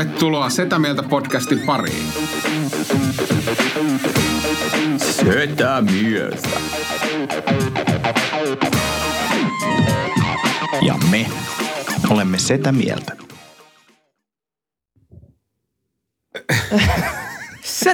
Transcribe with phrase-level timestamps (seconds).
[0.00, 2.06] Tervetuloa Setä Mieltä podcastin pariin.
[4.96, 6.48] Setä mieltä.
[10.82, 11.26] Ja me
[12.10, 13.29] olemme setä mieltä.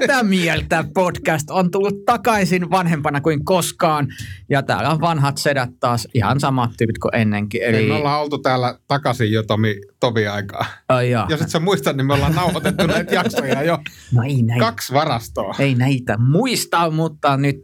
[0.00, 4.08] Setä mieltä podcast on tullut takaisin vanhempana kuin koskaan.
[4.50, 7.62] Ja täällä on vanhat sedät taas ihan samat tyypit kuin ennenkin.
[7.62, 7.86] Eli...
[7.88, 10.66] Me ollaan oltu täällä takaisin jo Tomi, Tomi aikaa.
[10.88, 11.26] Ai jaa.
[11.30, 13.78] Jos et sä muista, niin me ollaan nauhoitettu näitä jaksoja jo
[14.12, 14.64] No ei näitä.
[14.64, 15.54] kaksi varastoa.
[15.58, 17.56] Ei näitä muista, mutta nyt.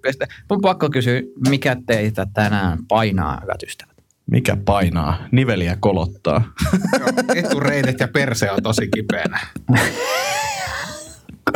[0.50, 3.96] Mun pakko kysyä, mikä teitä tänään painaa, hyvät ystävät?
[4.30, 5.18] Mikä painaa?
[5.32, 6.52] Niveliä kolottaa.
[7.00, 9.40] Joo, Etureidet ja perse on tosi kipeänä.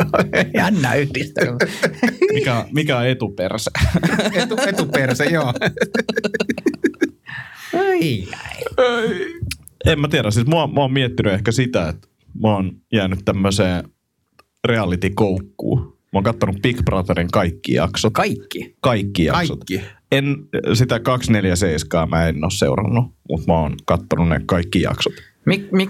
[0.53, 1.57] Jännä yhdistelmä.
[2.33, 3.71] Mikä, mikä on etuperse?
[4.43, 5.53] Etu, etuperse, joo.
[7.73, 8.27] Ai,
[9.85, 10.31] en mä tiedä.
[10.31, 12.07] Siis mä, mä oon miettinyt ehkä sitä, että
[12.41, 13.83] mä oon jäänyt tämmöiseen
[14.67, 15.79] reality-koukkuun.
[16.13, 18.13] Mä oon kattonut Big Brotherin kaikki jaksot.
[18.13, 18.75] Kaikki.
[18.79, 19.59] Kaikki jaksot.
[19.59, 19.81] Kaikki.
[20.11, 20.35] En,
[20.73, 25.13] sitä 247 mä en ole seurannut, mutta mä oon kattonut ne kaikki jaksot.
[25.47, 25.89] Mik, mik,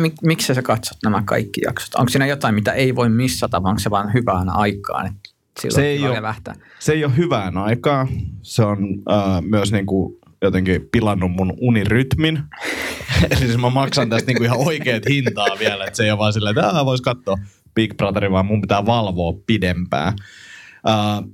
[0.00, 1.94] mik, miksi sä katsot nämä kaikki jaksot?
[1.94, 5.06] Onko siinä jotain, mitä ei voi missata, vai onko se vaan hyvään aikaan?
[5.06, 6.54] Että silloin Se ei levähtää?
[6.78, 8.08] Se ei ole hyvään aikaa.
[8.42, 8.78] Se on
[9.10, 12.42] äh, myös niinku jotenkin pilannut mun unirytmin.
[13.30, 16.32] Eli siis mä maksan tästä niinku ihan oikeat hintaa vielä, että se ei ole vaan
[16.32, 17.36] silleen, että vois katsoa
[17.74, 20.14] Big Brotherin, vaan mun pitää valvoa pidempään.
[20.88, 21.30] Äh,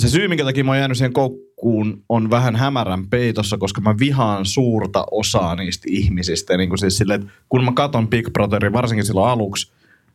[0.00, 3.94] se syy, minkä takia mä oon jäänyt siihen koukkuun, on vähän hämärän peitossa, koska mä
[3.98, 6.56] vihaan suurta osaa niistä ihmisistä.
[6.56, 9.72] Niin kuin siis silleen, että kun mä katon Big Brotherin, varsinkin silloin aluksi,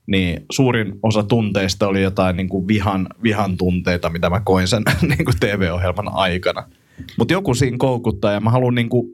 [0.08, 4.84] niin suurin osa tunteista oli jotain niin kuin vihan, vihan tunteita, mitä mä koin sen
[5.10, 6.64] niin kuin TV-ohjelman aikana.
[7.18, 9.08] Mutta joku siinä koukuttaa ja mä haluan niin kuin,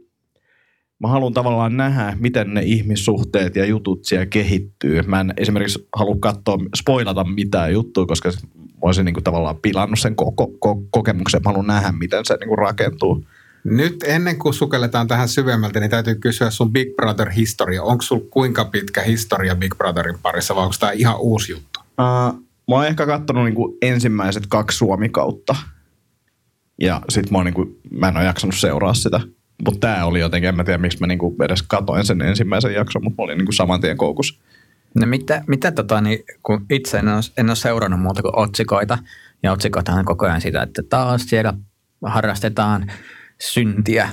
[1.00, 5.02] mä haluan tavallaan nähdä, miten ne ihmissuhteet ja jutut siellä kehittyy.
[5.02, 8.32] Mä en esimerkiksi halua katsoa, spoilata mitään juttua, koska
[8.88, 11.42] olisin niin kuin tavallaan pilannut sen koko, koko kokemuksen.
[11.46, 13.26] Mä haluan nähdä, miten se niin kuin rakentuu.
[13.64, 17.84] Nyt ennen kuin sukelletaan tähän syvemmältä, niin täytyy kysyä sun Big Brother-historia.
[17.84, 21.80] Onko sulla kuinka pitkä historia Big Brotherin parissa vai onko tämä ihan uusi juttu?
[21.80, 25.56] Uh, mä oon ehkä kattonut niinku ensimmäiset kaksi Suomi-kautta.
[26.82, 29.20] Ja sit mä, oon niinku, mä en ole jaksanut seuraa sitä.
[29.66, 33.04] Mutta tää oli jotenkin, en mä tiedä miksi mä niinku edes katoin sen ensimmäisen jakson,
[33.04, 34.40] mutta mä olin niinku saman tien koukussa.
[34.96, 38.98] No mitä, mitä tota, niin, kun itse en ole, en ole seurannut muuta kuin otsikoita,
[39.44, 41.54] ja otsikoitahan koko ajan sitä, että taas siellä
[42.06, 42.92] harrastetaan
[43.42, 44.10] syntiä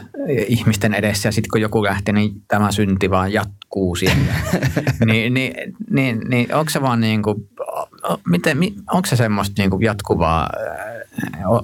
[0.48, 4.34] ihmisten edessä, ja sitten kun joku lähtee, niin tämä synti vaan jatkuu siellä.
[5.06, 5.54] niin, niin,
[5.90, 7.48] niin, niin onko se vaan niin kuin,
[8.28, 10.50] miten, mi- onko se semmoista niin kuin jatkuvaa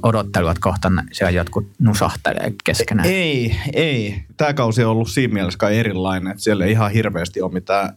[0.03, 3.09] odottelua, että kohta siellä jotkut nusahtelee keskenään?
[3.09, 4.23] Ei, ei.
[4.37, 7.95] Tää kausi on ollut siinä mielessä kai erilainen, että siellä ei ihan hirveästi ole mitään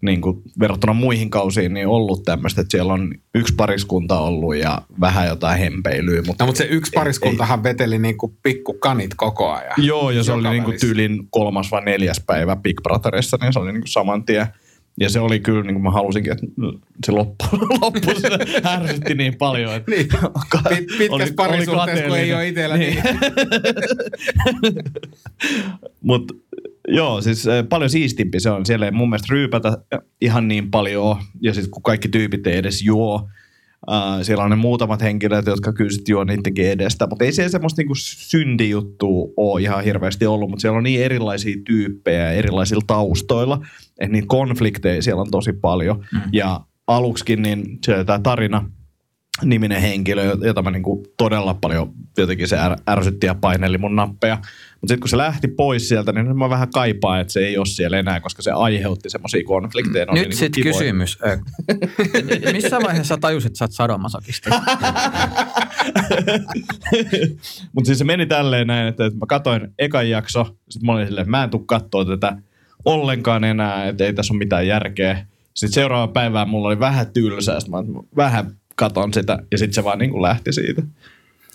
[0.00, 4.82] niin kuin verrattuna muihin kausiin niin ollut tämmöistä, että siellä on yksi pariskunta ollut ja
[5.00, 6.22] vähän jotain hempeilyä.
[6.26, 9.74] Mutta No mutta se yksi pariskuntahan veteli niin kuin pikkukanit koko ajan.
[9.76, 10.86] Joo, ja se oli niinku välissä.
[10.86, 14.46] tyylin kolmas vai neljäs päivä Big Brotherissa, niin se oli niinku saman tien.
[15.00, 16.46] Ja se oli kyllä, niin kuin mä halusinkin, että
[17.06, 17.44] se loppu,
[17.80, 18.28] loppu se
[18.68, 19.74] ärsytti niin paljon.
[19.74, 20.08] Että Niin.
[20.68, 23.02] Pit- pitkässä parisuhteessa, kun ei ole itsellä, niin-
[26.02, 26.34] Mutta
[26.88, 28.66] joo, siis eh, paljon siistimpi se on.
[28.66, 29.78] Siellä ei mun mielestä ryypätä
[30.20, 31.16] ihan niin paljon.
[31.42, 33.28] Ja sitten kun kaikki tyypit ei edes juo,
[33.90, 37.50] Uh, siellä on ne muutamat henkilöt, jotka kyllä sit juo niidenkin edestä, mutta ei siellä
[37.50, 43.66] semmoista niinku syntijuttua ole ihan hirveästi ollut, mutta siellä on niin erilaisia tyyppejä erilaisilla taustoilla,
[44.00, 46.04] että niitä konflikteja siellä on tosi paljon.
[46.12, 46.20] Mm.
[46.32, 48.70] Ja aluksikin niin se tämä tarina,
[49.44, 54.38] niminen henkilö, jota mä niinku todella paljon jotenkin se är, ärsytti ja paineli mun nappeja.
[54.80, 57.66] Mutta sitten kun se lähti pois sieltä, niin mä vähän kaipaan, että se ei ole
[57.66, 60.04] siellä enää, koska se aiheutti semmoisia konflikteja.
[60.04, 61.18] Nyt niinku sitten kysymys.
[62.52, 64.50] Missä vaiheessa tajusit, että sä oot sadomasokisti?
[67.72, 71.06] Mutta siis se meni tälleen näin, että, että mä katsoin ekan jakso, sitten mä olin
[71.06, 72.36] silleen, että mä en tuu katsoa tätä
[72.84, 75.26] ollenkaan enää, että ei tässä ole mitään järkeä.
[75.54, 79.84] Sitten seuraava päivää mulla oli vähän tylsää, sitten mä vähän katon sitä, ja sitten se
[79.84, 80.82] vaan niin kuin lähti siitä.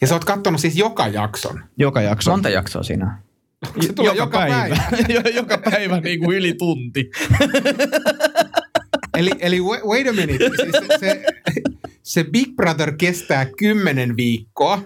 [0.01, 1.63] Ja sä oot kattonut siis joka jakson.
[1.77, 2.31] Joka jakso.
[2.31, 3.11] Monta jaksoa siinä on?
[3.85, 4.77] Se tulee joka, päivä.
[5.35, 7.09] joka päivä niin kuin yli tunti.
[9.17, 10.49] Eli, eli wa- wait a minute.
[10.61, 11.23] Siis se, se,
[12.03, 14.81] se Big Brother kestää kymmenen viikkoa.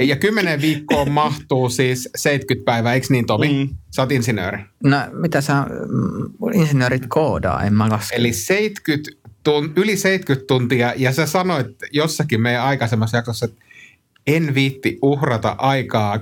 [0.00, 3.48] Ja kymmenen viikkoa mahtuu siis 70 päivää, eikö niin Tomi?
[3.48, 3.54] Mm.
[3.54, 3.68] Mm.
[3.96, 4.58] Sä oot insinööri.
[4.84, 8.16] No mitä sä, mm, insinöörit koodaa, en mä laske.
[8.16, 9.10] Eli 70
[9.44, 13.64] tun, yli 70 tuntia, ja sä sanoit jossakin meidän aikaisemmassa jaksossa, että
[14.26, 16.20] en viitti uhrata aikaa,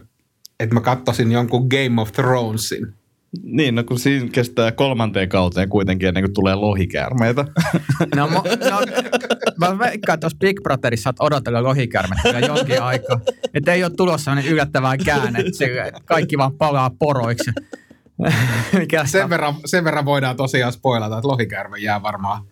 [0.60, 2.94] että mä katsoisin jonkun Game of Thronesin.
[3.42, 7.44] Niin, no kun siinä kestää kolmanteen kauteen kuitenkin ennen kuin tulee lohikäärmeitä.
[8.14, 8.80] No, mo, no
[9.56, 13.20] mä veikkaan, että Big Brotherissa saat odotella lohikärmettä vielä jonkin aikaa.
[13.54, 17.50] Että ei ole tulossa sellainen yllättävää käänne, että se- kaikki vaan palaa poroiksi.
[18.78, 22.42] Mikä Sen verran, sen verran voidaan tosiaan spoilata, että lohikäärme jää varmaan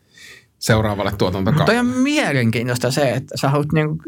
[0.64, 1.80] seuraavalle Mutta tuotantokaudelle.
[1.80, 3.98] on mielenkiintoista se, että sä haluat niinku,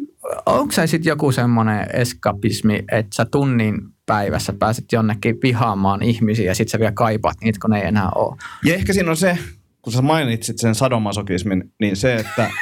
[0.47, 6.55] onko se sitten joku semmoinen eskapismi, että sä tunnin päivässä pääset jonnekin vihaamaan ihmisiä ja
[6.55, 8.37] sit sä vielä kaipaat niitä, kun ne ei enää ole.
[8.65, 9.39] Ja ehkä siinä on se,
[9.87, 12.51] kun sä mainitsit sen sadomasokismin, niin se, että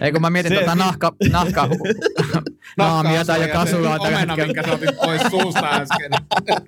[0.00, 1.68] Ei kun mä mietin Se- tuota nahka, nahka,
[2.76, 4.46] naamiota ja kasulaa tällä omena, hetkellä.
[4.46, 6.10] minkä sä otit pois suusta äsken.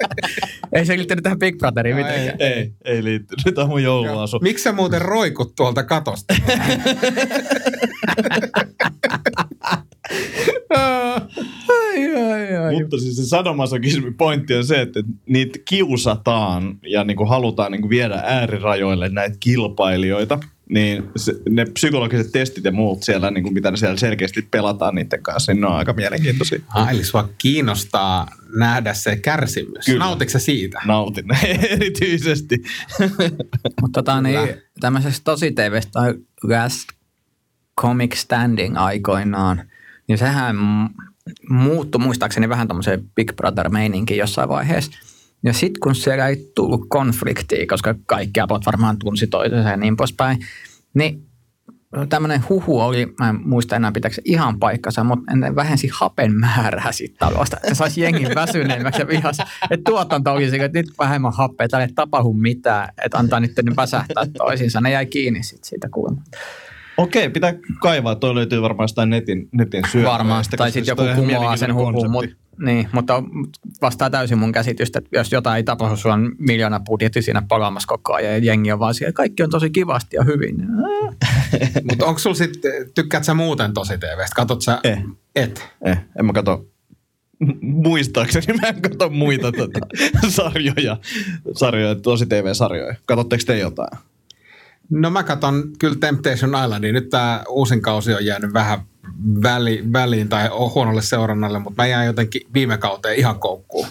[0.72, 2.04] Ei se liittynyt tähän Big Brotheriin Ei.
[2.04, 2.36] mitenkään.
[2.40, 4.38] ei, ei liittynyt, tämä on mun jouluasu.
[4.42, 6.34] Miksi sä muuten roikut tuolta katosta?
[11.68, 12.72] Ai, ai, ai.
[12.72, 17.82] Mutta siis se sadomasokismin pointti on se, että niitä kiusataan ja niin kuin halutaan niin
[17.82, 20.38] kuin viedä äärirajoille näitä kilpailijoita.
[20.70, 24.94] Niin se, ne psykologiset testit ja muut siellä, niin kuin mitä ne siellä selkeästi pelataan
[24.94, 26.60] niiden kanssa, niin ne on aika mielenkiintoisia.
[26.74, 28.26] Ah, eli sua kiinnostaa
[28.56, 29.86] nähdä se kärsimys.
[29.86, 30.04] Kyllä.
[30.04, 30.80] Nautitko siitä?
[30.84, 31.24] Nautin
[31.70, 32.62] erityisesti.
[33.80, 34.56] Mutta tota, niin, Kyllä.
[34.80, 35.70] tämmöisestä tosi tai
[36.42, 36.88] Last
[37.80, 39.70] Comic Standing aikoinaan,
[40.08, 40.56] niin sehän
[41.50, 44.92] muuttui muistaakseni vähän tämmöiseen Big Brother-meininkin jossain vaiheessa.
[45.44, 49.96] Ja sitten kun siellä ei tullut konfliktia, koska kaikki apot varmaan tunsi toisensa ja niin
[49.96, 50.38] poispäin,
[50.94, 51.28] niin
[52.08, 56.92] tämmöinen huhu oli, mä en muista enää pitääkö ihan paikkansa, mutta ne vähensi hapen määrää
[56.92, 57.56] siitä talosta.
[57.68, 59.38] Se saisi jengin väsyneemmäksi ja vihas.
[59.70, 64.24] Että tuotanto oli että nyt vähemmän happea, täällä ei tapahdu mitään, että antaa nyt väsähtää
[64.38, 64.80] toisiinsa.
[64.80, 66.22] Ne jäi kiinni sit siitä kuulemma.
[66.98, 68.14] Okei, pitää kaivaa.
[68.14, 70.12] Toi löytyy varmaan jostain netin, netin syömästä.
[70.12, 72.12] Varmaan, koska tai sitten joku kumoaa sen huvun, konsepti.
[72.12, 73.22] mutta niin, mutta
[73.82, 77.86] vastaa täysin mun käsitystä, että jos jotain ei tapahdu, sulla on miljoona budjetti siinä palaamassa
[77.88, 80.56] koko ajan ja jengi on vaan siellä, kaikki on tosi kivasti ja hyvin.
[81.90, 84.34] Mutta onko sulla sitten, tykkäät sä muuten tosi TVstä?
[84.34, 84.80] Katot sä?
[84.84, 85.04] Eh.
[85.36, 85.68] Et.
[85.84, 86.66] Eh, en mä kato,
[87.60, 89.80] muistaakseni mä en kato muita tota,
[90.28, 90.96] sarjoja,
[91.54, 92.94] sarjoja, tosi TV-sarjoja.
[93.06, 93.98] Katotteko te jotain?
[94.90, 96.92] No mä katon kyllä Temptation Islandia.
[96.92, 98.80] Nyt tämä uusin kausi on jäänyt vähän
[99.42, 103.86] väli, väliin tai on huonolle seurannalle, mutta mä jäin jotenkin viime kauteen ihan koukkuun.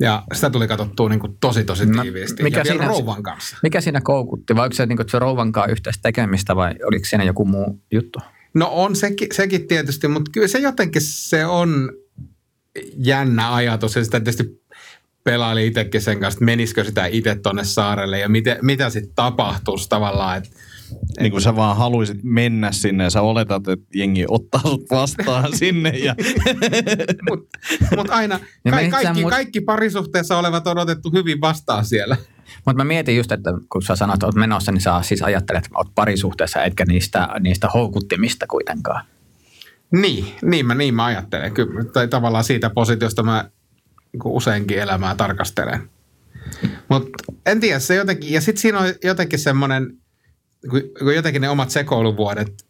[0.00, 2.42] Ja sitä tuli katsottua niin kuin tosi tosi No, tiiviisti.
[2.42, 3.56] mikä ja siinä- rouvan kanssa.
[3.62, 4.56] Mikä siinä koukutti?
[4.56, 8.18] Vai oliko se, niin kuin, se rouvankaan yhteistä tekemistä vai oliko siinä joku muu juttu?
[8.54, 11.92] No on sekin, sekin tietysti, mutta kyllä se jotenkin se on
[12.96, 13.96] jännä ajatus.
[13.96, 14.62] Ja sitä tietysti
[15.24, 19.88] pelaili itsekin sen kanssa, että menisikö sitä itse tonne saarelle ja mitä, mitä sitten tapahtuisi
[19.88, 20.38] tavallaan.
[20.38, 20.50] Että
[21.20, 25.56] Niin kuin sä vaan haluaisit mennä sinne ja sä oletat, että jengi ottaa sut vastaan
[25.58, 25.88] sinne.
[25.88, 26.14] Ja...
[27.30, 27.58] Mutta
[27.96, 28.38] mut aina
[28.70, 32.16] ka- kaikki, mut- kaikki parisuhteessa olevat on otettu hyvin vastaan siellä.
[32.66, 35.64] Mutta mä mietin just, että kun sä sanot, että oot menossa, niin sä siis ajattelet,
[35.64, 39.04] että oot parisuhteessa, etkä niistä, niistä houkuttimista kuitenkaan.
[39.92, 41.54] Niin, niin mä, niin mä ajattelen.
[41.54, 43.50] Kyllä, tai tavallaan siitä positiosta mä
[44.12, 45.90] niin useinkin elämää tarkastelen.
[46.88, 49.96] Mutta en tiedä, se jotenkin, ja sitten siinä on jotenkin semmoinen,
[50.70, 52.66] kun, kun jotenkin ne omat sekoiluvuodet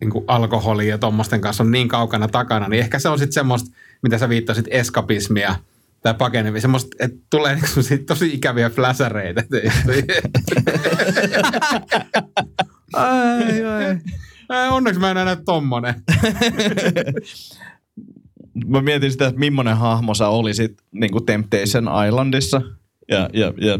[0.00, 3.32] niin kuin alkoholi ja tuommoisten kanssa on niin kaukana takana, niin ehkä se on sitten
[3.32, 3.70] semmoista,
[4.02, 5.56] mitä sä viittasit, eskapismia
[6.02, 9.42] tai pakenemia, semmoista, että tulee niin tosi ikäviä fläsäreitä.
[12.92, 13.64] Ai,
[14.48, 14.68] ai.
[14.68, 15.94] Onneksi mä en enää tommonen.
[18.66, 22.62] mä mietin sitä, että millainen hahmo sä olisit niin kuin Temptation Islandissa.
[23.10, 23.78] Ja, ja, ja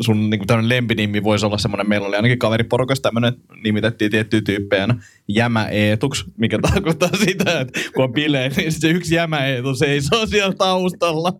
[0.00, 3.32] sun niin kuin lempinimi voisi olla semmoinen, meillä oli ainakin kaveriporukassa tämmöinen,
[3.64, 4.88] nimitettiin tiettyjä tyyppejä
[5.28, 10.26] jämä Eetuks, mikä tarkoittaa sitä, että kun on bileet, niin se yksi jämä Eetu seisoo
[10.26, 11.32] siellä taustalla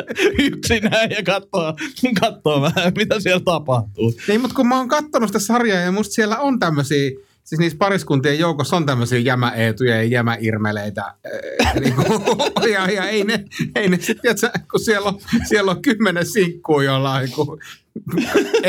[0.52, 1.74] yksinään ja katsoo,
[2.20, 4.14] katsoo vähän, mitä siellä tapahtuu.
[4.28, 7.10] Niin, mutta kun mä oon kattonut sitä sarjaa ja musta siellä on tämmöisiä,
[7.48, 11.02] siis niissä pariskuntien joukossa on tämmöisiä jämäeetuja ja jämäirmeleitä.
[11.02, 12.22] Ää, niin kuin,
[12.72, 13.44] ja, ja, ei ne,
[13.76, 17.58] ei ne sit, tiedätkö, kun siellä on, siellä on kymmenen sinkkuu jollain, kun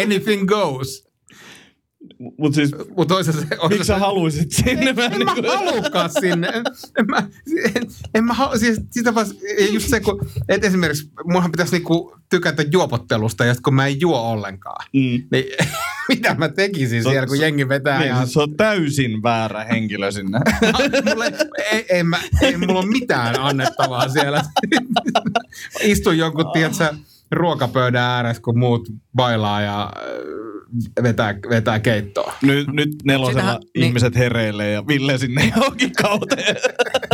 [0.03, 1.09] anything goes.
[2.37, 2.71] Mutta siis,
[3.07, 4.93] toisaalta se miksi sä haluisit sinne?
[4.93, 6.47] Mä en niin mä kuin- halukaan sinne.
[6.47, 6.63] En,
[6.99, 7.17] en mä,
[7.75, 7.83] en,
[8.13, 9.27] en mä halu, siis sitä vaan,
[9.71, 14.19] just se, kun, että esimerkiksi munhan pitäisi niinku tykätä juopottelusta, ja kun mä en juo
[14.31, 14.99] ollenkaan, Mm.
[15.31, 15.45] niin
[16.09, 20.11] mitä mä tekisin siellä, kun jengi vetää Niin, ihan siis se on täysin väärä henkilö
[20.11, 20.39] sinne.
[21.09, 21.31] mulle,
[21.71, 24.43] ei, ei, mä, ei mulla ole mitään annettavaa siellä.
[25.81, 26.93] Istun jonkun, tiedätkö,
[27.31, 29.93] ruokapöydän ääressä, kun muut bailaa ja
[31.03, 32.33] vetää, vetää keittoa.
[32.41, 36.55] Nyt, nyt nelosella Sitähän- niin- ihmiset hereilee ja Ville sinne johonkin kauteen.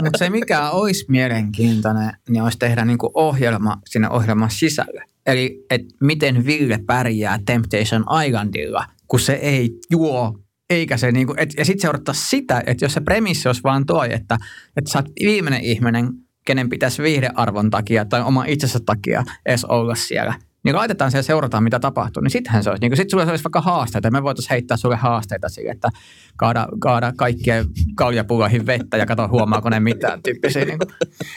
[0.04, 5.04] Mutta se mikä olisi mielenkiintoinen, niin olisi tehdä niinku ohjelma sinne ohjelman sisälle.
[5.26, 11.54] Eli että miten Ville pärjää Temptation Islandilla, kun se ei juo eikä se niinku, et,
[11.58, 14.38] ja sitten seurattaisiin sitä, että jos se premissi olisi vaan toi, että,
[14.78, 16.10] että sä oot viimeinen ihminen,
[16.46, 20.34] kenen pitäisi viihdearvon takia tai oma itsensä takia edes olla siellä,
[20.66, 22.82] niin laitetaan se ja seurataan, mitä tapahtuu, niin sittenhän se olisi.
[22.82, 24.12] Niin sitten sulla olisi vaikka haasteita.
[24.12, 25.90] Me voitaisiin heittää sulle haasteita sille, että
[26.36, 30.66] kaada, kaada kaikkien kaljapulloihin vettä ja katso huomaako ne mitään tyyppisiä.
[30.66, 30.90] Niin kuin.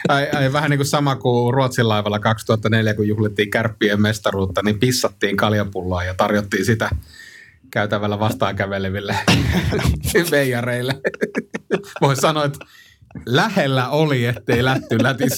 [0.09, 4.79] Ai, ai, vähän niin kuin sama kuin Ruotsin laivalla 2004, kun juhlittiin kärppien mestaruutta, niin
[4.79, 6.91] pissattiin kaljapulloa ja tarjottiin sitä
[7.71, 9.17] käytävällä vastaan käveleville
[10.31, 10.95] veijareille.
[12.01, 12.59] Voisi sanoa, että
[13.27, 15.37] lähellä oli, ettei lätty lätis.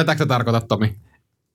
[0.00, 0.96] Tätäkö sä tarkoitat, Tomi?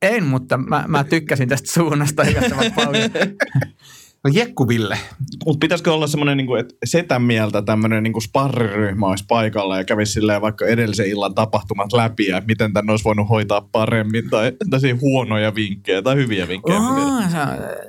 [0.01, 2.23] En, mutta mä, mä tykkäsin tästä suunnasta
[4.33, 4.97] Jekkuville.
[5.45, 10.11] Mutta pitäisikö olla semmoinen, niin että setän mieltä tämmöinen niin sparriryhmä olisi paikalla ja kävisi
[10.11, 14.97] silleen vaikka edellisen illan tapahtumat läpi ja miten tänne olisi voinut hoitaa paremmin tai tällaisia
[15.01, 16.77] huonoja vinkkejä tai hyviä vinkkejä.
[16.79, 17.23] Oh,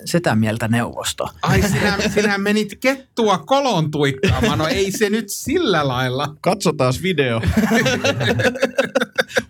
[0.04, 1.28] sitä mieltä neuvosto.
[1.42, 6.36] Ai sinä, sinä menit kettua kolon tuikkaamaan, no ei se nyt sillä lailla.
[6.40, 7.40] Katsotaan video.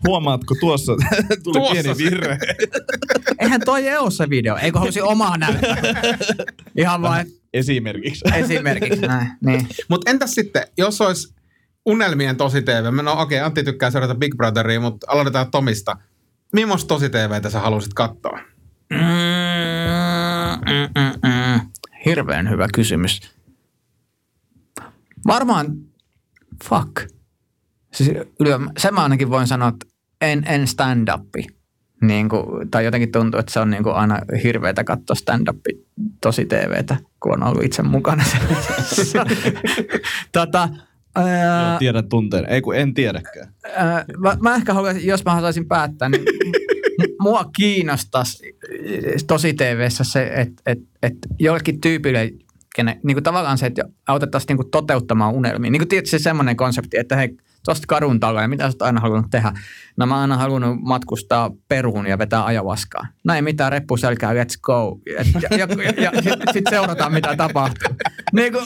[0.07, 0.93] Huomaatko tuossa
[1.43, 2.05] tuli tuossa pieni se.
[2.05, 2.39] virhe?
[3.41, 5.77] Eihän toi ei ole se video, eikö halusi omaa näyttää?
[6.77, 7.27] Ihan vain.
[7.53, 8.25] Esimerkiksi.
[8.35, 9.31] Esimerkiksi, näin.
[9.45, 9.69] Niin.
[9.89, 11.35] Mutta entäs sitten, jos olisi
[11.87, 15.97] unelmien tosi TV, no okei, okay, Antti tykkää seurata Big Brotheria, mutta aloitetaan Tomista.
[16.53, 18.41] Millaista tosi TVtä sä halusit katsoa?
[18.91, 18.99] Mm,
[20.67, 21.61] mm, mm, mm.
[22.07, 23.21] Hirveän hyvä kysymys.
[25.27, 25.67] Varmaan,
[26.65, 27.11] fuck.
[27.93, 28.11] Siis,
[28.79, 29.87] sen mä ainakin voin sanoa, että
[30.21, 31.56] en, en stand-upi.
[32.01, 35.57] Niin kuin, tai jotenkin tuntuu, että se on niin kuin aina hirveätä katsoa stand-up
[36.21, 38.25] tosi TVtä, kun on ollut itse mukana
[40.33, 40.69] tota,
[41.15, 42.45] ää, Joo, tiedän tunteen.
[42.49, 43.49] Ei kun en tiedäkään.
[43.77, 46.25] Ää, mä, mä ehkä haluaisin, jos mä saisin päättää, niin
[47.21, 48.59] mua kiinnostaisi
[49.27, 52.33] tosi TVssä se, että et, et jollekin tyypille,
[52.77, 55.71] kene, niin kuin tavallaan se, että autettaisiin niin kuin toteuttamaan unelmia.
[55.71, 57.37] Niin kuin tietysti semmoinen konsepti, että hei,
[57.67, 59.53] tuosta kadun takaa ja mitä sä oot aina halunnut tehdä?
[59.97, 63.07] No mä oon aina halunnut matkustaa Peruun ja vetää ajavaskaa.
[63.25, 64.99] No ei mitään, reppu selkää, let's go.
[65.19, 67.97] Et, ja ja, ja, ja sitten sit seurataan, mitä tapahtuu.
[68.33, 68.65] Niin kuin,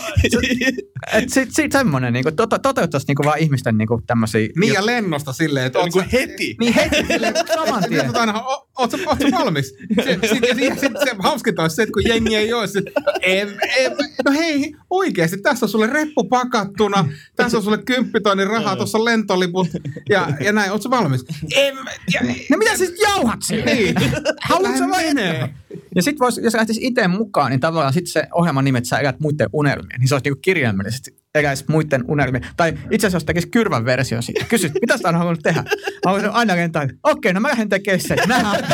[1.29, 4.49] sitten sit semmoinen, niin to, toteuttaisi niin vaan ihmisten niin tämmöisiä...
[4.57, 6.57] Niin ja lennosta silleen, että niin kuin heti.
[6.61, 8.17] Niin heti, silleen, saman tien.
[8.17, 8.45] aina,
[8.79, 8.99] ootko
[9.33, 9.75] valmis?
[10.05, 12.85] Sitten sit, sit, se hauskinta olisi se, että kun jengi ei ole, sit,
[13.23, 13.93] em, em,
[14.25, 19.69] no hei, oikeasti, tässä on sulle reppu pakattuna, tässä on sulle kymppitonnin rahaa, tuossa lentoliput
[20.09, 21.25] ja, ja näin, ootko valmis?
[21.57, 21.77] En,
[22.15, 22.21] ja,
[22.51, 23.65] no mitä siis jauhat siellä?
[23.65, 23.95] Niin.
[24.41, 25.55] Haluatko menee?
[25.95, 29.49] Ja sitten jos lähtisi itse mukaan, niin tavallaan sitten se ohjelman nimet sä elät muiden
[29.53, 32.41] unelmia, niin se olisi niinku kirjaimellisesti eläisi muiden unelmia.
[32.57, 34.45] Tai itse asiassa tekisi kyrvän versio siitä.
[34.45, 35.65] Kysyt, mitä sä on halunnut tehdä?
[36.05, 38.19] Haluaisin aina lentää, okei, no mä lähden tekemään sen.
[38.27, 38.65] Nähdään.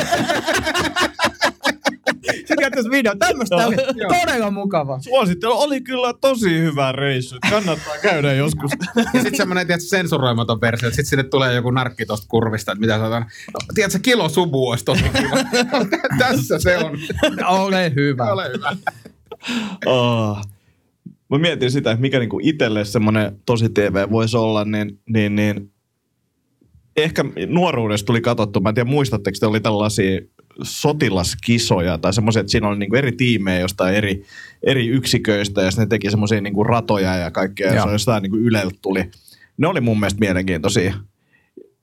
[2.56, 3.14] Sitten katsoisi video.
[3.18, 3.76] Tämmöistä oli
[4.20, 5.00] todella mukava.
[5.00, 7.36] Suosittelu oli kyllä tosi hyvä reissu.
[7.50, 8.70] Kannattaa käydä joskus.
[8.96, 10.88] ja sitten semmoinen, tiedätkö, sensuroimaton versio.
[10.88, 13.22] Sitten sinne tulee joku narkki tuosta kurvista, että mitä sanotaan.
[13.22, 15.36] No, tiedätkö, kilo subu olisi tosi kiva.
[16.18, 16.98] Tässä se on.
[17.48, 18.32] Ole hyvä.
[18.32, 18.76] Ole hyvä.
[19.86, 20.38] Oh.
[21.28, 25.72] Mä mietin sitä, että mikä niinku itselle semmoinen tosi TV voisi olla, niin, niin, niin
[26.96, 30.20] ehkä nuoruudessa tuli katsottu, mä en tiedä muistatteko, te oli tällaisia
[30.62, 34.24] sotilaskisoja tai semmoisia, että siinä oli niinku eri tiimejä jostain eri,
[34.62, 38.22] eri yksiköistä ja sitten ne teki semmoisia niinku ratoja ja kaikkea ja se on jostain
[38.22, 39.10] niinku Yleltä tuli.
[39.56, 40.94] Ne oli mun mielestä mielenkiintoisia.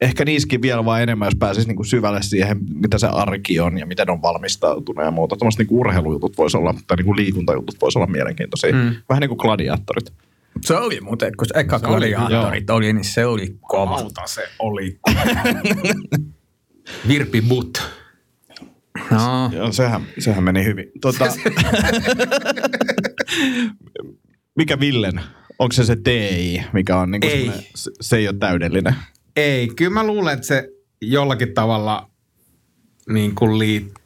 [0.01, 3.85] Ehkä niissäkin vielä vaan enemmän, jos pääsisi niinku syvälle siihen, mitä se arki on ja
[3.85, 5.35] miten on valmistautunut ja muuta.
[5.35, 8.73] Tuommoiset niinku urheilujutut voisi olla, tai niinku liikuntajutut voisi olla mielenkiintoisia.
[8.73, 8.95] Mm.
[9.09, 10.13] Vähän niin kuin gladiaattorit.
[10.61, 13.95] Se oli muuten, kun se eka gladiaattorit oli, oli, niin se oli kova.
[13.95, 14.99] Auta se oli
[17.07, 17.92] Virpi But.
[19.11, 19.51] No.
[19.53, 20.91] Joo, sehän, sehän meni hyvin.
[21.01, 21.25] Tota,
[24.59, 25.21] mikä Villen?
[25.59, 27.51] Onko se se TI, mikä on niin ei.
[27.75, 28.95] Se, se ei ole täydellinen?
[29.35, 30.69] Ei, kyllä mä luulen, että se
[31.01, 32.09] jollakin tavalla
[33.09, 34.03] niin kuin liittyisi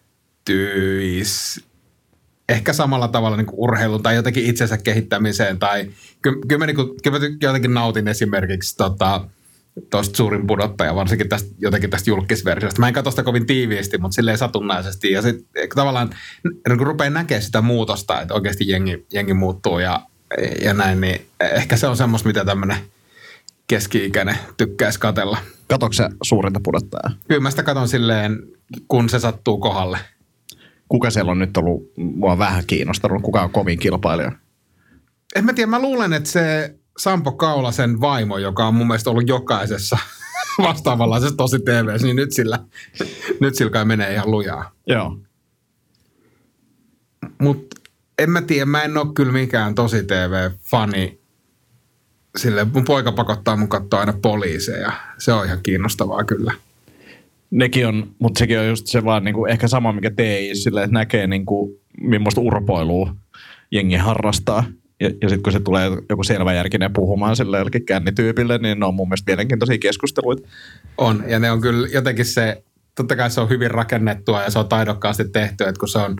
[2.49, 5.59] ehkä samalla tavalla niin kuin urheiluun tai jotenkin itsensä kehittämiseen.
[5.59, 5.91] Tai
[6.21, 9.29] kyllä, kyllä, mä, niin kuin, kyllä mä jotenkin nautin esimerkiksi tota,
[9.89, 12.79] tuosta suurin pudottaja, varsinkin tästä, jotenkin tästä julkisversiosta.
[12.79, 15.11] Mä en katso sitä kovin tiiviisti, mutta silleen satunnaisesti.
[15.11, 16.09] Ja sitten tavallaan
[16.43, 20.01] niin kun rupeaa näkemään sitä muutosta, että oikeasti jengi, jengi muuttuu ja,
[20.61, 22.77] ja näin, niin ehkä se on semmoista, mitä tämmöinen
[23.67, 25.37] keski-ikäinen tykkäisi katella.
[25.67, 27.11] Katokö se suurinta pudottajaa?
[27.27, 28.39] Kyllä mä sitä katon silleen,
[28.87, 29.97] kun se sattuu kohdalle.
[30.89, 33.21] Kuka siellä on nyt ollut mua vähän kiinnostanut?
[33.21, 34.31] Kuka on kovin kilpailija?
[35.35, 39.27] En mä tiedä, mä luulen, että se Sampo Kaulasen vaimo, joka on mun mielestä ollut
[39.27, 39.97] jokaisessa
[40.63, 42.59] vastaavanlaisessa tosi TVssä, niin nyt sillä,
[43.39, 44.71] nyt sillä kai menee ihan lujaa.
[44.87, 45.17] Joo.
[47.41, 47.81] Mutta
[48.19, 51.19] en mä tiedä, mä en ole kyllä mikään tosi TV-fani.
[52.37, 54.91] Sille mun poika pakottaa mun katsoa aina poliiseja.
[55.17, 56.53] Se on ihan kiinnostavaa kyllä.
[57.51, 60.93] Nekin on, mutta sekin on just se vaan niinku, ehkä sama, mikä TI, sille, että
[60.93, 63.15] näkee niinku, millaista urpoilua
[63.71, 64.63] jengi harrastaa.
[64.99, 68.95] Ja, ja sitten kun se tulee joku selväjärkinen puhumaan sille jollekin kännityypille, niin ne on
[68.95, 70.47] mun mielestä mielenkiintoisia keskusteluita.
[70.97, 72.63] On, ja ne on kyllä jotenkin se,
[72.95, 76.15] totta kai se on hyvin rakennettua ja se on taidokkaasti tehty, että kun se on,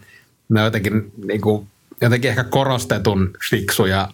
[0.50, 1.68] ne on jotenkin, niin kuin,
[2.02, 4.10] jotenkin ehkä korostetun fiksuja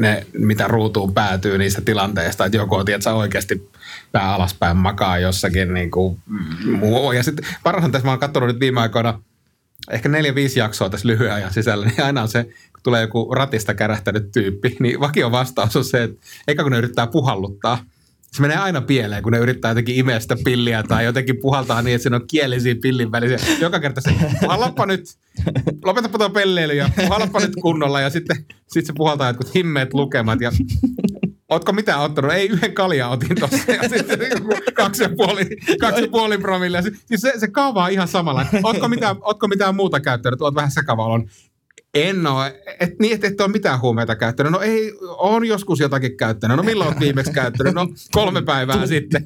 [0.00, 3.70] ne, mitä ruutuun päätyy niistä tilanteista, että joku on tietysti oikeasti
[4.12, 6.18] pää alaspäin makaa jossakin niin kuin,
[6.78, 7.12] muu.
[7.12, 9.20] Ja sitten parhaan tässä mä oon katsonut nyt viime aikoina
[9.90, 13.34] ehkä neljä, viisi jaksoa tässä lyhyen ajan sisällä, niin aina on se, kun tulee joku
[13.34, 17.84] ratista kärähtänyt tyyppi, niin vakio vastaus on se, että eikä kun ne yrittää puhalluttaa,
[18.32, 21.94] se menee aina pieleen, kun ne yrittää jotenkin imeä sitä pilliä tai jotenkin puhaltaa niin,
[21.94, 23.38] että siinä on kielisiä pillin välisiä.
[23.60, 25.04] Joka kerta se, puhallappa nyt,
[25.84, 28.00] lopetapa tuo pelleily ja puhallappa nyt kunnolla!
[28.00, 30.50] Ja sitten sit se puhaltaa jotkut himmeet lukemat ja
[31.48, 32.32] Ootko mitään ottanut?
[32.32, 35.46] Ei, yhden kalja otin tuossa ja sitten joku kaksi ja puoli,
[35.80, 36.82] kaksi ja puoli promille.
[36.82, 38.46] Siis se, se kaava on ihan samalla.
[38.62, 40.42] Ootko mitään, ootko mitään muuta käyttänyt?
[40.42, 41.28] Oot vähän sekavalon.
[41.94, 42.62] En ole.
[42.80, 44.52] Et, niin, että et ole mitään huumeita käyttänyt.
[44.52, 46.56] No ei, on joskus jotakin käyttänyt.
[46.56, 47.74] No milloin olet viimeksi käyttänyt?
[47.74, 49.22] No kolme päivää sitten.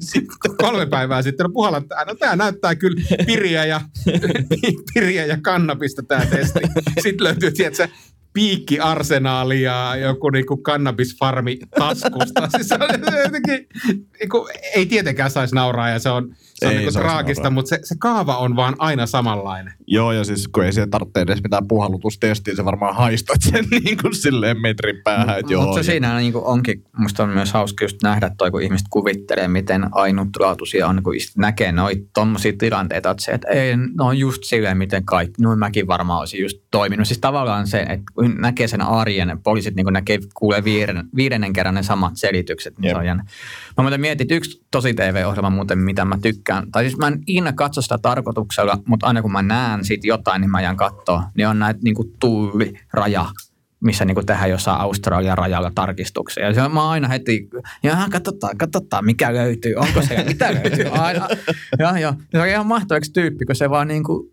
[0.57, 1.43] kolme päivää sitten.
[1.43, 3.81] No puhalla, no tämä näyttää kyllä piriä ja,
[4.93, 6.59] piriä ja kannabista tämä testi.
[7.01, 7.87] Sitten löytyy, tiedätkö,
[8.33, 12.49] piikkiarsenaali ja joku niinku kannabisfarmi taskusta.
[12.55, 13.67] siis se on jotenkin,
[14.19, 17.95] niinku, ei tietenkään saisi nauraa ja se on, se on niinku traagista, mutta se, se
[17.99, 19.73] kaava on vaan aina samanlainen.
[19.87, 23.97] Joo, ja siis kun ei siellä tarvitse edes mitään puhallutustestiä, se varmaan haistat sen niin
[24.01, 25.43] kuin silleen metrin päähän.
[25.57, 28.87] Mutta se siinä niin kuin onkin, musta on myös hauska just nähdä toi, kun ihmiset
[28.89, 34.17] kuvittelee, miten ainutlaatuisia on, kun näkee noita tommosia tilanteita, että se, että ei, no on
[34.17, 37.07] just silleen, miten kaikki, no mäkin varmaan olisin just toiminut.
[37.07, 41.75] Siis tavallaan se, että kun näkee sen arjen, poliisit niin näkee, kuulee viiden, viidennen kerran
[41.75, 42.95] ne samat selitykset, niin yep.
[42.95, 43.23] se on jännä.
[43.77, 47.19] Mä muuten mietin, että yksi tosi TV-ohjelma muuten, mitä mä tykkään, tai siis mä en
[47.27, 51.23] ikinä katso sitä tarkoituksella, mutta aina kun mä näen siitä jotain, niin mä jään katsoa,
[51.37, 53.25] niin on näitä niin tuuliraja
[53.83, 56.45] missä niin tehdään jossain Australian rajalla tarkistuksia.
[56.47, 57.49] Ja se mä aina heti,
[57.83, 60.85] ja katsotaan, katsotaan, mikä löytyy, onko se, mitä löytyy.
[60.91, 61.27] Aina,
[61.79, 64.32] ja, ja, se on ihan mahtavaksi tyyppi, kun se vaan niin kuin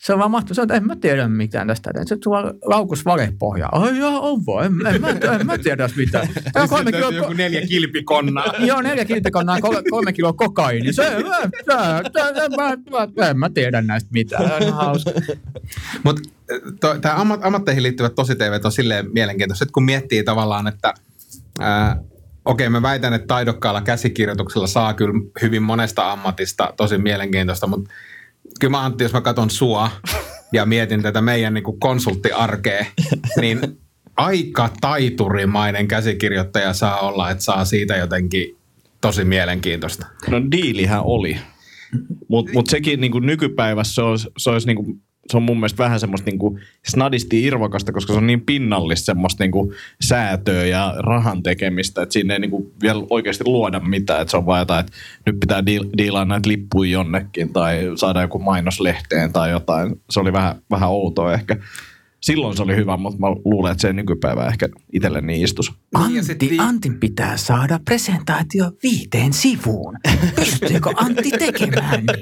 [0.00, 0.54] se on vaan mahtavaa.
[0.54, 1.90] Se on, että en mä tiedä mitään tästä.
[2.06, 3.68] Se tuo laukus valepohja.
[3.72, 4.66] Ai joo, on voi.
[4.66, 6.28] En, en, en, en mä tiedä mitään.
[6.54, 8.54] Ja kolme kilo, joku neljä kilpikonnaa.
[8.68, 10.92] joo, neljä kilpikonnaa, kolme, kolme kiloa kokaini.
[10.92, 11.26] Se, en,
[12.56, 14.62] mä, en mä tiedä näistä mitään.
[14.62, 15.10] On hauska.
[16.02, 16.22] Mutta
[17.00, 20.94] tämä ammat, ammatteihin liittyvät tosi TV on silleen mielenkiintoista, että kun miettii tavallaan, että
[21.60, 21.96] ää,
[22.44, 27.90] okei, mä väitän, että taidokkaalla käsikirjoituksella saa kyllä hyvin monesta ammatista tosi mielenkiintoista, mutta
[28.60, 29.90] kyllä mä Antti, jos mä katson sua
[30.52, 32.86] ja mietin tätä meidän niin konsulttiarkea,
[33.40, 33.60] niin
[34.16, 38.56] aika taiturimainen käsikirjoittaja saa olla, että saa siitä jotenkin
[39.00, 40.06] tosi mielenkiintoista.
[40.30, 41.36] No diilihän oli.
[42.28, 46.00] Mutta mut sekin niin nykypäivässä se olisi, se olisi niin se on mun mielestä vähän
[46.00, 52.02] semmoista niinku snadisti irvokasta, koska se on niin pinnallista semmoista niinku säätöä ja rahan tekemistä,
[52.02, 54.20] että siinä ei niinku vielä oikeasti luoda mitään.
[54.20, 54.92] Että se on vaan jotain, että
[55.26, 55.66] nyt pitää
[55.98, 60.00] diilaa näitä lippuja jonnekin tai saada joku mainos lehteen tai jotain.
[60.10, 61.56] Se oli vähän, vähän outoa ehkä
[62.20, 65.72] silloin se oli hyvä, mutta mä luulen, että se nykypäivä ehkä itselle niin istus.
[65.94, 69.96] Antti, Antin pitää saada presentaatio viiteen sivuun.
[70.36, 72.20] Pystyykö Antti tekemään niin?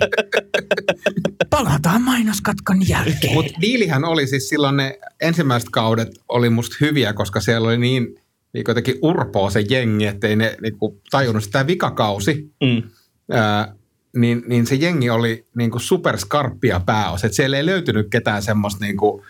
[1.50, 3.34] Palataan mainoskatkon jälkeen.
[3.34, 8.04] Mutta diilihän oli siis silloin ne ensimmäiset kaudet oli musta hyviä, koska siellä oli niin,
[8.52, 12.50] niin jotenkin urpoa se jengi, ettei ne niinku tajunnut sitä vikakausi.
[12.62, 12.82] Mm.
[13.30, 13.74] Ää,
[14.16, 17.24] niin, niin se jengi oli niinku superskarppia pääos.
[17.24, 19.24] Että siellä ei löytynyt ketään semmoista niinku,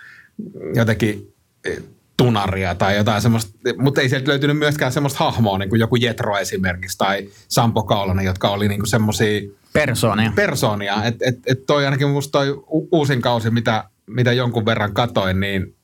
[0.75, 1.83] jotenkin eh,
[2.17, 6.39] tunaria tai jotain semmoista, mutta ei sieltä löytynyt myöskään semmoista hahmoa, niin kuin joku Jetro
[6.39, 9.41] esimerkiksi tai Sampo Kaulanen, jotka oli niin kuin semmoisia
[9.73, 10.33] persoonia.
[10.35, 11.05] persoonia.
[11.05, 15.75] Että et, et toi ainakin musta toi uusin kausi, mitä, mitä jonkun verran katoin, niin,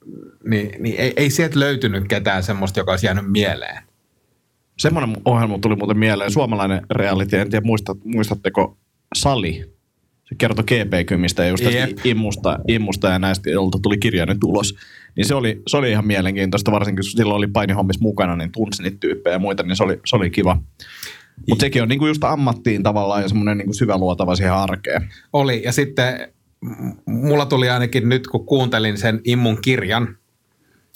[0.46, 3.82] niin, niin ei, ei sieltä löytynyt ketään semmoista, joka olisi jäänyt mieleen.
[4.78, 8.76] Semmoinen ohjelma tuli muuten mieleen, suomalainen reality, en tiedä muistat, muistatteko
[9.14, 9.73] Sali,
[10.24, 14.74] se kertoi GP-kymistä ja just tästä immusta, immusta ja näistä, jolta tuli kirjainen tulos.
[15.16, 18.82] Niin se oli, se oli ihan mielenkiintoista, varsinkin kun silloin oli painihommissa mukana, niin tunsi
[18.82, 20.60] niitä tyyppejä ja muita, niin se oli, se oli kiva.
[21.48, 25.08] Mutta sekin on niinku just ammattiin tavallaan ja semmoinen niinku syväluotava siihen arkeen.
[25.32, 26.28] Oli, ja sitten
[27.06, 30.16] mulla tuli ainakin nyt, kun kuuntelin sen Immun kirjan,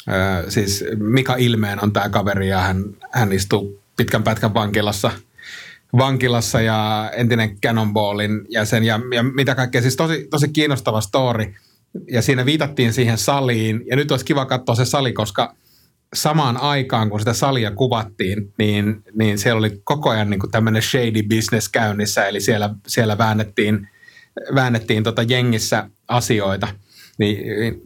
[0.09, 5.11] öö, siis Mika Ilmeen on tämä kaveri ja hän, hän istuu pitkän pätkän vankilassa–
[5.97, 9.83] vankilassa ja entinen Cannonballin jäsen ja, ja mitä kaikkea.
[9.83, 11.55] Siis tosi, tosi kiinnostava story.
[12.11, 13.85] Ja siinä viitattiin siihen saliin.
[13.87, 15.55] Ja nyt olisi kiva katsoa se sali, koska
[16.15, 21.23] samaan aikaan, kun sitä salia kuvattiin, niin, niin siellä oli koko ajan niin tämmöinen shady
[21.23, 22.27] business käynnissä.
[22.27, 23.89] Eli siellä, siellä väännettiin,
[24.55, 26.69] väännettiin tota jengissä asioita–
[27.19, 27.39] niin,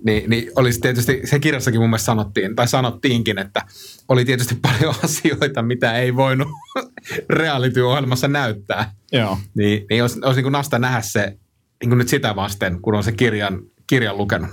[0.04, 3.62] niin, niin olisi tietysti, se kirjassakin mun mielestä sanottiin, tai sanottiinkin, että
[4.08, 6.48] oli tietysti paljon asioita, mitä ei voinut
[7.30, 8.92] reality-ohjelmassa näyttää.
[9.12, 9.38] Joo.
[9.54, 11.36] Niin, niin olisi, olisi niin kuin nasta nähdä se
[11.82, 14.50] niin kuin nyt sitä vasten, kun on se kirjan, kirjan lukenut.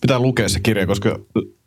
[0.00, 1.18] Pitää lukea se kirja, koska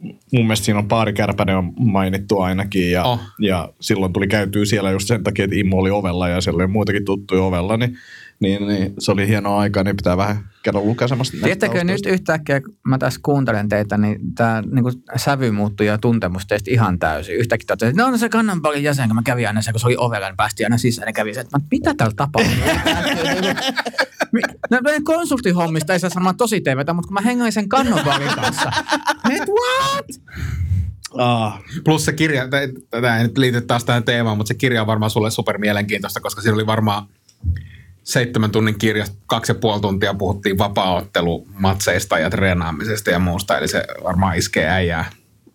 [0.07, 2.91] mun mielestä siinä on Paari Kärpänen on mainittu ainakin.
[2.91, 3.19] Ja, Oh.
[3.39, 6.71] ja silloin tuli käytyä siellä just sen takia, että Immo oli ovella ja siellä oli
[6.71, 7.77] muitakin tuttuja ovella.
[7.77, 7.97] Niin,
[8.43, 11.15] niin, niin se oli hienoa aikaa, niin pitää vähän käydä lukemassa.
[11.17, 15.97] näistä Tiedättekö nyt yhtäkkiä, kun mä tässä kuuntelen teitä, niin tämä niin sävy muuttui ja
[15.97, 17.35] tuntemus teistä ihan täysin.
[17.35, 19.87] Yhtäkkiä totesin, että no on se kannanpalin jäsen, kun mä kävin aina se, kun se
[19.87, 22.53] oli ovella, niin päästiin aina sisään ja kävi se, että mä, mitä täällä tapahtuu?
[24.71, 28.71] No, no konsulttihommista ei saa sanoa tosi TVtä, mutta kun mä hengain sen kannanpalin kanssa.
[29.35, 30.05] Et what?
[31.17, 32.47] Ah, Plus se kirja,
[32.89, 36.19] tämä ei nyt liity taas tähän teemaan, mutta se kirja on varmaan sulle super mielenkiintoista,
[36.19, 37.07] koska siinä oli varmaan
[38.03, 43.83] seitsemän tunnin kirja, kaksi ja puoli tuntia puhuttiin vapaa-ottelumatseista ja treenaamisesta ja muusta, eli se
[44.03, 45.05] varmaan iskee äijää.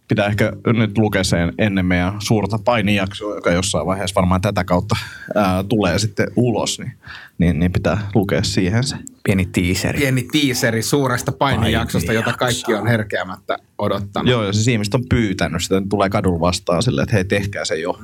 [0.08, 4.96] pitää ehkä nyt lukea sen ennen meidän suurta painijaksoa, joka jossain vaiheessa varmaan tätä kautta
[5.34, 6.92] ää, tulee sitten ulos, niin,
[7.38, 8.96] niin, niin pitää lukea siihen se.
[9.28, 9.98] Pieni tiiseri.
[9.98, 14.30] Pieni tiiseri suuresta painijaksosta, jota kaikki on herkeämättä odottanut.
[14.30, 17.76] Joo, ja se ihmiset on pyytänyt sitä, tulee kadulla vastaan silleen, että hei, tehkää se
[17.76, 17.98] jo,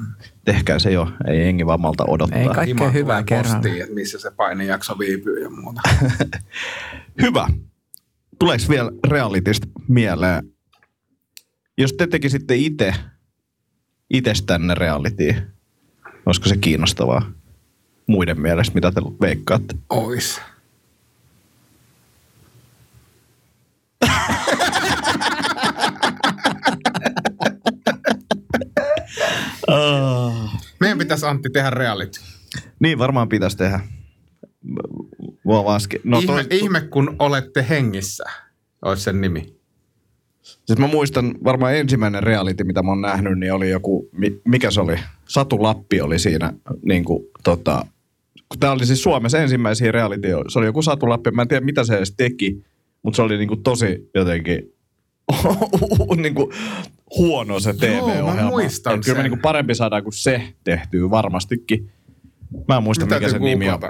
[0.45, 2.39] tehkää se jo, ei jengi vaan malta odottaa.
[2.39, 3.57] Ei kaikkea hyvää kerralla.
[3.57, 5.81] postiin, että missä se painijakso viipyy ja muuta.
[7.23, 7.49] Hyvä.
[8.39, 10.45] Tuleeko vielä realitista mieleen?
[11.79, 12.95] Jos te tekisitte itse
[14.11, 15.35] itsestänne reality,
[16.27, 17.33] olisiko se kiinnostavaa
[18.07, 19.75] muiden mielestä, mitä te veikkaatte?
[19.91, 20.41] Ois.
[30.81, 32.21] Meidän pitäisi Antti tehdä reality.
[32.81, 33.81] Niin varmaan pitäisi tehdä.
[35.45, 35.79] Mua.
[36.05, 38.25] No ihme, toi, ihme, kun olette hengissä,
[38.83, 39.55] olisi sen nimi.
[40.43, 44.71] Siis mä muistan varmaan ensimmäinen reality, mitä mä oon nähnyt, niin oli joku, mi- mikä
[44.71, 44.97] se oli?
[45.29, 47.87] Satu Lappi oli siinä, niin kuin, tota,
[48.49, 51.65] kun tää oli siis Suomessa ensimmäisiä reality, se oli joku Satu Lappi, mä en tiedä
[51.65, 52.65] mitä se edes teki,
[53.03, 54.73] mutta se oli niin kuin tosi jotenkin
[56.23, 56.51] niin kuin
[57.17, 58.35] huono se TV-ohjelma.
[58.35, 59.25] mä muistan Et Kyllä me sen.
[59.25, 61.91] niin kuin parempi saadaan kuin se tehtyy varmastikin.
[62.69, 63.81] Mä en muista, Nyt mikä täytyy se nimi on.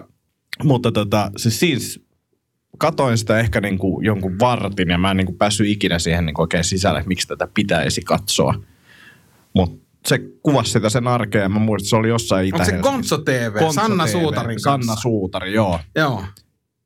[0.62, 2.04] Mutta tota, siis, siis
[2.78, 6.26] katoin sitä ehkä niin kuin jonkun vartin ja mä en niin kuin päässyt ikinä siihen
[6.26, 8.54] niin kuin oikein sisälle, että miksi tätä pitäisi katsoa.
[9.54, 12.70] Mutta se kuvasi sitä sen arkea ja mä muistan, että se oli jossain itä Onko
[12.70, 13.70] se Gonzo TV?
[13.74, 14.70] Sanna Suutarin kanssa.
[14.70, 15.80] Sanna Suutari, joo.
[15.96, 16.24] Joo.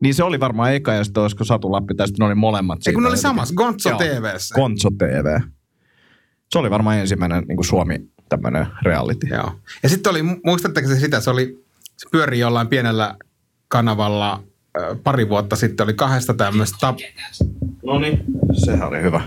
[0.03, 2.79] Niin se oli varmaan eka ja sitten olisiko Satu Lappi tai sitten ne oli molemmat.
[2.87, 3.99] Ei kun ne oli samassa, Gonzo Joo.
[3.99, 4.55] TVssä.
[4.55, 5.41] Gonzo TV.
[6.53, 9.27] Se oli varmaan ensimmäinen niin kuin Suomi tämmöinen reality.
[9.27, 9.53] Joo.
[9.83, 11.65] Ja sitten oli, muistatteko se sitä, se oli,
[11.97, 13.15] se pyöri jollain pienellä
[13.69, 14.43] kanavalla
[15.05, 16.97] pari vuotta sitten, oli kahdesta tämmöistä tap...
[17.87, 18.25] No niin.
[18.53, 19.21] Sehän oli hyvä.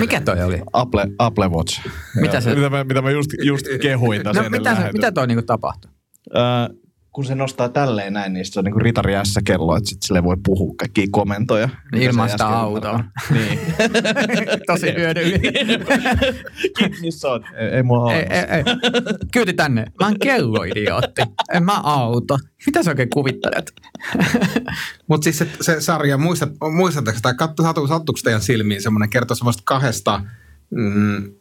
[0.00, 0.62] Mikä toi oli?
[0.72, 1.86] Apple, Apple Watch.
[2.20, 5.26] Mitä se- Mitä mä, mitä mä just, just kehuin tässä No mitä, se, mitä toi
[5.26, 5.90] niinku tapahtui?
[6.36, 6.42] Öö,
[7.16, 10.36] kun se nostaa tälleen näin, niin se on niinku ritari S-kello, että sit sille voi
[10.44, 11.68] puhua kaikkia komentoja.
[11.94, 13.04] Ilman sitä autoa.
[13.34, 13.58] Niin.
[14.66, 15.86] Tosi hyödyllinen.
[17.02, 17.44] Missä on?
[17.54, 18.34] Ei, ei mua ei, ole.
[18.34, 18.64] ei, ei.
[19.32, 19.84] Kyyti tänne.
[20.00, 21.22] Mä oon kelloidiootti.
[21.52, 22.38] En mä auto.
[22.66, 23.72] Mitä sä oikein kuvittelet?
[25.08, 27.34] Mutta siis se, se sarja, muistat, muistatteko, tai
[27.88, 30.22] sattuiko teidän silmiin semmoinen kertoi semmoista kahdesta
[30.70, 31.32] mm,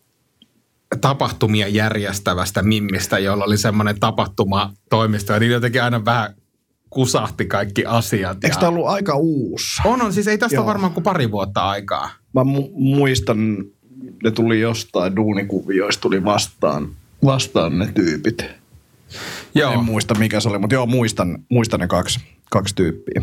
[0.98, 6.36] tapahtumia järjestävästä mimmistä, jolla oli semmoinen tapahtumatoimisto, ja niillä jotenkin aina vähän
[6.90, 8.44] kusahti kaikki asiat.
[8.44, 9.82] Eikö ja- tämä ollut aika uusi?
[9.86, 10.14] On, on.
[10.14, 10.64] Siis ei tästä Joo.
[10.64, 12.10] ole varmaan kuin pari vuotta aikaa.
[12.34, 13.38] Mä mu- muistan,
[14.24, 16.90] ne tuli jostain duunikuvioista, tuli vastaan,
[17.26, 18.46] vastaan ne tyypit.
[19.56, 19.72] Joo.
[19.74, 22.20] En muista mikä se oli, mutta joo, muistan, muistan ne kaksi,
[22.52, 23.22] kaksi tyyppiä.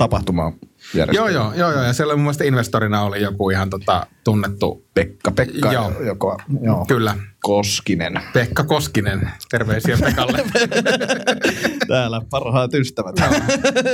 [0.00, 0.52] Tapahtuma
[0.94, 1.82] Joo, joo, joo, joo.
[1.82, 6.00] Ja siellä mun mielestä investorina oli joku ihan tota, tunnettu, Pekka, Pekka, Joo.
[6.00, 6.84] joka, joo.
[6.88, 8.20] kyllä, Koskinen.
[8.32, 9.30] Pekka Koskinen.
[9.50, 10.38] Terveisiä Pekalle.
[11.88, 13.14] Täällä parhaat ystävät.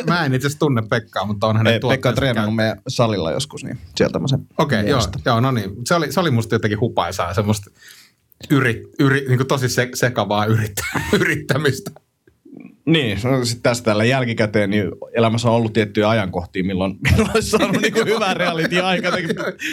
[0.07, 3.33] Mä en itse asiassa tunne Pekkaa, mutta on hänen Ei, Pekka on treenannut meidän salilla
[3.33, 5.71] joskus, niin sieltä mä sen Okei, okay, joo, joo, no niin.
[5.87, 7.71] Se oli, se oli musta jotenkin hupaisaa, semmoista
[8.51, 10.83] yrit, yri, niin tosi se, sekavaa yrittä,
[11.21, 11.90] yrittämistä.
[12.87, 17.51] Niin, no sit tästä tällä jälkikäteen niin elämässä on ollut tiettyjä ajankohtia, milloin, milloin olisi
[17.51, 19.12] saanut niinku hyvää reality-aikaa.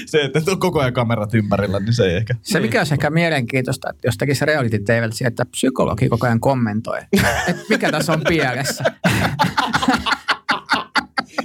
[0.06, 2.36] Se, että on koko ajan kamerat ympärillä, niin se ei ehkä.
[2.42, 7.00] Se mikä olisi ehkä mielenkiintoista, että jos tekisi reality TVltä että psykologi koko ajan kommentoi,
[7.48, 8.84] että mikä tässä on pielessä.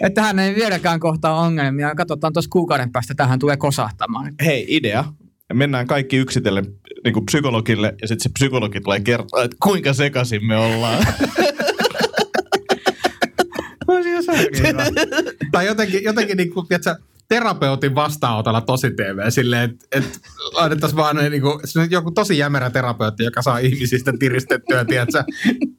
[0.07, 1.95] että hän ei vieläkään kohtaa ongelmia.
[1.95, 4.35] Katsotaan tuossa kuukauden päästä, tähän tulee kosahtamaan.
[4.45, 5.05] Hei, idea.
[5.53, 6.65] Mennään kaikki yksitellen
[7.05, 11.07] niin kuin psykologille ja sitten se psykologi tulee kertoa, että kuinka sekaisin me ollaan.
[15.53, 16.97] tai jotenkin, jotenkin niin kuin, tiedätkö,
[17.29, 20.21] terapeutin vastaanotolla tosi TV silleen, että et,
[20.53, 25.25] laitettaisiin vaan niin kuin, joku tosi jämerä terapeutti, joka saa ihmisistä tiristettyä, tiedätkö,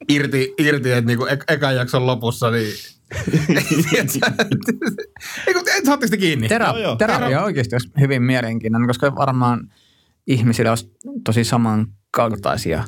[0.10, 2.74] irti, irti että niin kuin ek- ekan jakson lopussa, niin
[5.86, 6.48] Saatteko te kiinni?
[6.48, 6.96] Tera- joo, joo.
[6.96, 9.72] Terapia oikeasti olisi hyvin mielenkiintoinen, koska varmaan
[10.28, 10.92] ihmisillä olisi
[11.24, 12.84] tosi samankaltaisia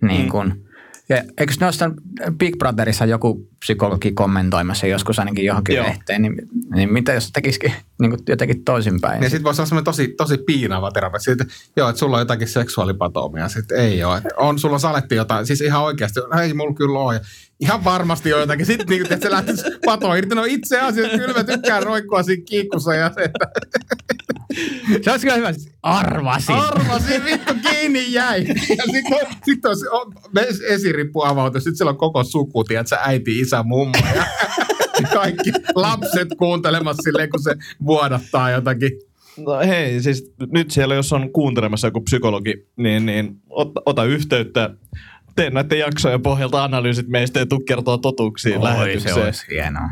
[0.00, 0.28] niin mm.
[0.28, 0.66] kuin, mm
[1.08, 1.94] ja eikö ne ole
[2.38, 5.86] Big Brotherissa joku psykologi kommentoimassa joskus ainakin johonkin Joo.
[5.86, 6.34] lehteen, niin,
[6.74, 9.20] niin mitä jos tekisikin niin kuin jotenkin toisinpäin?
[9.20, 11.24] Niin sitten voisi olla tosi, tosi piinava terapeutti.
[11.24, 13.48] Sitten, joo, että sulla on jotakin seksuaalipatoomia.
[13.48, 14.16] Sitten ei ole.
[14.16, 15.46] Että on, sulla saletti jotain.
[15.46, 16.20] Siis ihan oikeasti.
[16.42, 17.20] Ei mulla kyllä ole.
[17.60, 18.66] Ihan varmasti on jotakin.
[18.66, 20.34] Sitten niin, että se lähtisi patoon irti.
[20.34, 22.94] No itse asiassa kyllä mä tykkään roikkua siinä kiikkussa.
[22.94, 23.46] Ja se, että...
[25.02, 25.54] se olisi kyllä hyvä.
[25.82, 26.54] Arvasin.
[26.54, 28.46] Arvasin, vittu kiinni jäi.
[28.48, 31.60] Ja sitten sit on, on, on esirippu avautu.
[31.60, 34.24] Sitten siellä on koko suku, tiedätkö, äiti, isä, mummo ja
[35.14, 37.54] kaikki lapset kuuntelemassa silleen, kun se
[37.86, 38.90] vuodattaa jotakin.
[39.36, 44.70] No hei, siis nyt siellä jos on kuuntelemassa joku psykologi, niin, niin ota, ota yhteyttä
[45.36, 49.14] tee näiden jaksojen pohjalta analyysit meistä ja tuu kertoa totuuksia Oi, lähetykseen.
[49.14, 49.88] se olisi hienoa.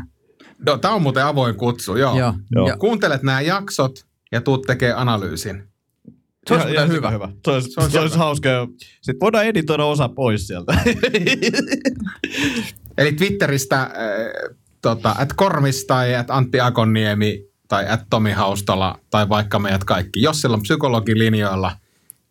[0.65, 2.19] No, tämä on muuten avoin kutsu, joo.
[2.19, 2.33] joo.
[2.51, 2.77] joo.
[2.79, 5.63] Kuuntelet nämä jaksot ja tuut tekee analyysin.
[6.47, 7.11] Se olisi ihan, hyvä.
[7.11, 7.29] hyvä.
[7.45, 8.49] Se olisi, se olisi, se olisi hauska.
[9.01, 10.77] Sitten voidaan editoida osa pois sieltä.
[12.97, 13.89] Eli Twitteristä äh,
[14.81, 20.21] tota, at Kormis tai at Antti Akonniemi tai at Tomi Haustola tai vaikka meidät kaikki.
[20.21, 21.71] Jos siellä on psykologilinjoilla,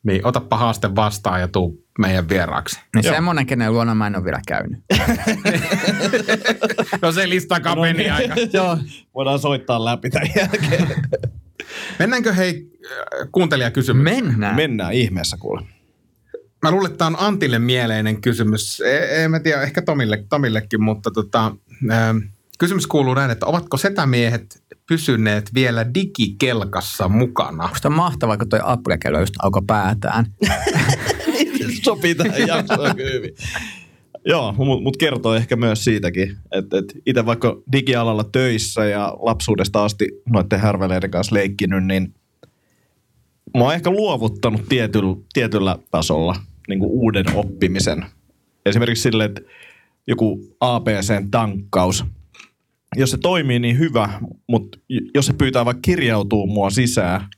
[0.03, 2.81] niin otappa haaste vastaan ja tuu meidän vieraaksi.
[2.94, 3.14] Niin Joo.
[3.14, 4.81] semmoinen, kenen luona mä en ole vielä käynyt.
[7.03, 8.35] no se lista kapeni no, aika.
[8.59, 8.79] Joo.
[9.14, 10.88] Voidaan soittaa läpi tämän jälkeen.
[11.99, 12.66] Mennäänkö hei
[13.33, 14.25] kuuntelijakysymykseen?
[14.25, 14.57] Mennään.
[14.57, 15.62] Mennään ihmeessä kuule.
[16.62, 18.83] Mä luulen, että tämä on Antille mieleinen kysymys.
[19.09, 21.57] En mä tiedä, ehkä Tomille, Tomillekin, mutta tota,
[21.90, 22.14] äh,
[22.59, 27.68] kysymys kuuluu näin, että ovatko setämiehet pysyneet vielä digikelkassa mukana?
[27.68, 30.27] Musta on mahtavaa, kun toi Apple-kello just alkoi päätään.
[31.85, 33.35] Sopii tähän jaksoon hyvin.
[34.27, 39.85] Joo, mutta mut kertoo ehkä myös siitäkin, että et itse vaikka digialalla töissä ja lapsuudesta
[39.85, 42.15] asti noiden härveleiden kanssa leikkinyt, niin
[43.57, 46.37] mä oon ehkä luovuttanut tietyllä, tietyllä tasolla
[46.69, 48.05] niin kuin uuden oppimisen.
[48.67, 49.41] Esimerkiksi sille, että
[50.07, 52.05] joku APC-tankkaus,
[52.97, 54.79] jos se toimii niin hyvä, mutta
[55.15, 57.29] jos se pyytää vaikka kirjautuu mua sisään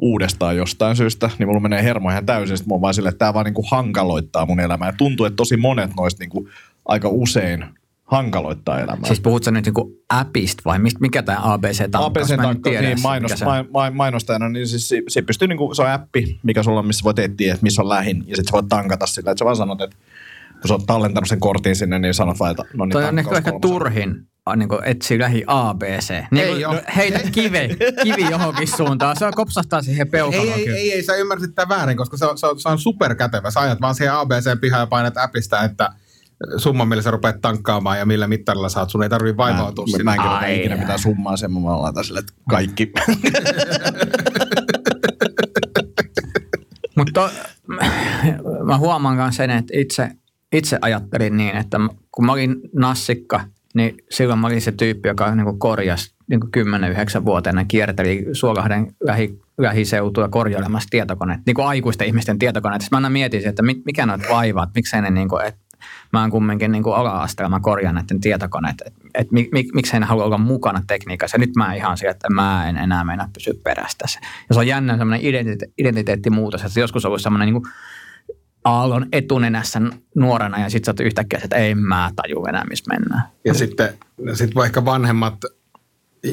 [0.00, 2.56] uudestaan jostain syystä, niin mulla menee hermo ihan täysin.
[2.56, 4.88] Sitten mä oon vaan sille, että tämä vaan niin kuin hankaloittaa mun elämää.
[4.88, 6.48] Ja tuntuu, että tosi monet noista niin kuin
[6.84, 7.64] aika usein
[8.04, 9.06] hankaloittaa elämää.
[9.06, 12.30] Siis puhut sä nyt niinku appista vai mist, mikä tämä ABC-tankkaus?
[12.30, 16.62] ABC-tankkaus, niin mainos, ma, mainostajana, niin siis se, se pystyy niinku, se on appi, mikä
[16.62, 19.30] sulla on, missä voit etsiä, että missä on lähin, ja sitten sä voit tankata sillä,
[19.30, 19.96] että sä vaan sanot, että
[20.60, 23.18] kun sä oot tallentanut sen kortin sinne, niin sanot vaan, että no niin Toi on
[23.18, 26.10] ehkä, ehkä turhin niin kuin etsii lähi ABC.
[26.30, 27.68] Niin ei kuin, heitä kive,
[28.02, 29.16] kivi johonkin suuntaan.
[29.16, 30.58] Se kopsahtaa siihen peukaloon.
[30.58, 32.78] Ei, ei, ei, ei, sä ymmärsit tämän väärin, koska se on, se on, se on
[32.78, 33.50] superkätevä.
[33.50, 35.90] Sä ajat vaan siihen ABC-pihaan ja painat appista, että–
[36.56, 38.90] summa, millä sä rupeat tankkaamaan ja millä mittarilla saat.
[38.90, 42.32] Sun ei tarvitse vaivautua mä, Mä en ikinä mitään summaa sen, mä laitan sille, että
[42.50, 42.92] kaikki.
[46.96, 47.30] Mutta
[48.64, 50.10] mä huomaan myös sen, että itse,
[50.52, 51.78] itse ajattelin niin, että
[52.12, 56.40] kun mä olin nassikka, niin silloin mä olin se tyyppi, joka niin korjasi niin
[57.20, 62.82] 10-9 vuoteena kierteli Suolahden lähi, lähiseutua korjailemassa tietokoneet, niin kuin aikuisten ihmisten tietokoneet.
[62.82, 65.60] Sitten mä aina mietin, että mikä noita vaivaa, että miksei ne niin kuin, että
[66.12, 70.04] mä oon kumminkin niin ala-asteella, mä korjaan näiden tietokoneet, että et, mik, mik, miksi en
[70.04, 71.38] halua olla mukana tekniikassa.
[71.38, 74.20] Nyt mä ihan sieltä, että mä en enää mennä pysyä perässä tässä.
[74.48, 77.72] Ja se on jännä semmoinen identite- identiteettimuutos, että joskus on ollut semmoinen niin kuin
[78.64, 79.80] aallon etunenässä
[80.14, 83.22] nuorena ja sitten sä yhtäkkiä, että ei mä taju enää, missä mennään.
[83.44, 83.98] Ja sitten
[84.34, 85.34] sit ehkä vanhemmat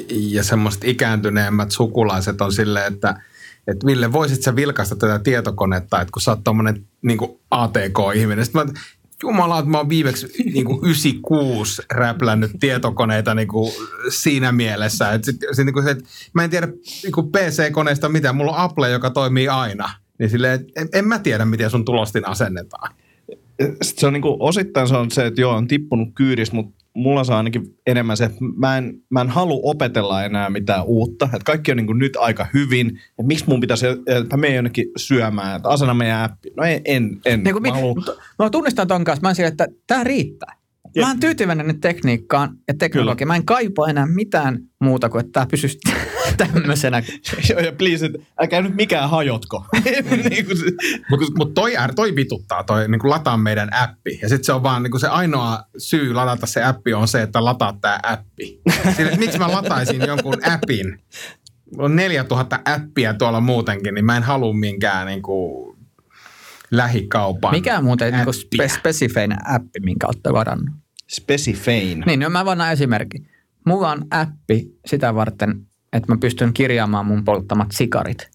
[0.10, 3.22] ja semmoiset ikääntyneemmät sukulaiset on silleen, että
[3.68, 7.20] että Ville, voisit sä vilkaista tätä tietokonetta, että kun sä oot tommonen niin
[7.52, 8.46] ATK-ihminen.
[8.46, 8.74] Sitten mä,
[9.24, 13.74] Jumala, että mä oon viimeksi niin kuin 96 räplännyt tietokoneita niin kuin
[14.10, 15.12] siinä mielessä.
[15.12, 16.68] Että sit, sit, niin kuin se, että mä en tiedä
[17.04, 18.36] niin kuin PC-koneesta mitään.
[18.36, 19.90] Mulla on Apple, joka toimii aina.
[20.20, 22.96] Niin silleen, en, en mä tiedä, miten sun tulostin asennetaan.
[23.82, 27.24] sit se on niinku, osittain se on se, että joo, on tippunut kyydistä, mutta mulla
[27.24, 31.26] saa ainakin enemmän se, että mä en, mä en halua opetella enää mitään uutta.
[31.26, 32.88] Että kaikki on niinku nyt aika hyvin.
[32.88, 36.50] Että miksi mun pitäisi, että me jonnekin syömään, että asena meidän appi.
[36.58, 37.20] No en, en.
[37.26, 37.44] en.
[37.44, 38.04] Niin kuin, mä mit, haluan,
[38.40, 40.57] mä tunnistan ton kanssa, mä oon sillä, että tämä riittää.
[40.96, 41.04] Jep.
[41.04, 43.28] Mä oon tyytyväinen nyt tekniikkaan ja teknologiaan.
[43.28, 45.78] Mä en kaipaa enää mitään muuta kuin, että tämä pysyisi
[46.38, 47.04] tämmöisenä.
[47.50, 49.66] joo, ja please, älkää nyt mikään hajotko.
[50.30, 50.58] niin kuin
[51.10, 54.20] Mutta mut toi, toi vituttaa, toi niin lataa meidän appi.
[54.22, 57.46] Ja sitten se on vaan niin se ainoa syy ladata se appi on se, että
[57.46, 58.62] lataa tämä appi.
[58.96, 61.00] Sille, että miksi mä lataisin jonkun appin?
[61.72, 65.67] Mulla on 4000 appia tuolla muutenkin, niin mä en halua minkään niin kuin
[66.72, 70.76] lähikaupan Mikä on muuten niin spe- spesifeinen appi, minkä olette varannut?
[71.08, 72.04] Specifein.
[72.06, 73.26] Niin, no mä voin antaa esimerkki.
[73.66, 78.30] Mulla on appi sitä varten, että mä pystyn kirjaamaan mun polttamat sikarit.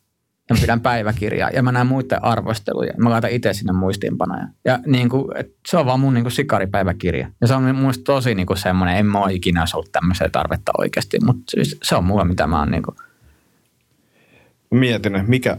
[0.48, 2.92] Ja mä pidän päiväkirjaa ja mä näen muiden arvosteluja.
[2.96, 4.48] Mä laitan itse sinne muistiinpanoja.
[4.64, 5.24] Ja niin kuin,
[5.68, 7.30] se on vaan mun niin kuin sikaripäiväkirja.
[7.40, 10.30] Ja se on mun mielestä tosi niin kuin semmoinen, en mä ole ikinä ollut tämmöiseen
[10.30, 11.18] tarvetta oikeasti.
[11.24, 12.96] Mutta siis se on mulla, mitä mä oon niin kuin.
[14.70, 15.58] Mietin, että mikä,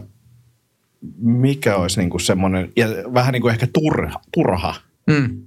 [1.18, 4.20] mikä olisi niinku semmoinen, ja vähän niin kuin ehkä turha.
[4.34, 4.74] turha.
[5.06, 5.46] Mm.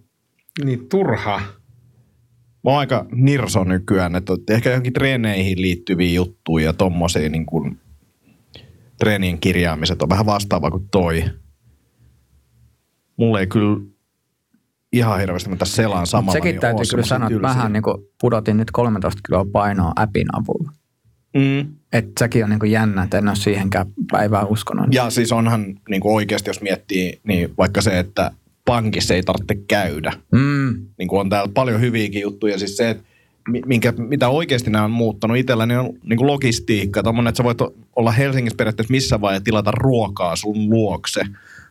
[0.65, 1.41] Niin turha.
[2.63, 7.80] Mä oon aika nirso nykyään, että ehkä johonkin treeneihin liittyviä juttuja ja tommosia niin kuin
[9.00, 11.24] treenien kirjaamiset on vähän vastaava kuin toi.
[13.17, 13.80] Mulle ei kyllä
[14.93, 16.34] ihan hirveästi, mä tässä selaan samalla.
[16.34, 20.28] Sekin niin täytyy kyllä sanoa, että mähän niin kuin pudotin nyt 13 kiloa painoa appin
[20.34, 20.72] avulla.
[21.38, 21.65] Mm.
[21.93, 24.93] Että sekin on niin kuin jännä, että en ole siihenkään päivään uskonut.
[24.93, 28.32] Ja siis onhan niin kuin oikeasti, jos miettii, niin vaikka se, että
[28.65, 30.13] pankissa ei tarvitse käydä.
[30.32, 30.86] Mm.
[30.97, 32.60] Niin kuin on täällä paljon hyviäkin juttuja.
[32.60, 33.04] Siis se, että
[33.50, 37.04] mi- minkä, mitä oikeasti nämä on muuttanut itselläni on niin kuin logistiikka.
[37.04, 37.58] Tommoinen, että sä voit
[37.95, 41.21] olla Helsingissä periaatteessa missä vaiheessa tilata ruokaa sun luokse.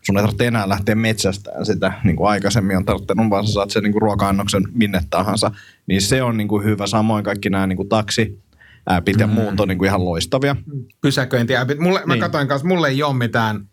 [0.02, 3.70] Sun ei tarvitse enää lähteä metsästään sitä, niin kuin aikaisemmin on tarvittanut, vaan sä saat
[3.70, 5.50] sen niin kuin ruoka-annoksen minne tahansa.
[5.86, 6.86] Niin se on niin kuin hyvä.
[6.86, 8.38] Samoin kaikki nämä niin kuin taksi,
[8.86, 10.56] appit ja muut on niin kuin ihan loistavia.
[11.00, 11.78] pysäköintiäppit.
[11.78, 12.20] Mulle, mä Niin.
[12.20, 13.68] katsoin kanssa, mulle ei ole mitään